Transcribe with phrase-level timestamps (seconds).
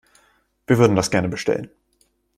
[0.65, 1.69] Wir würden das gerne bestellen.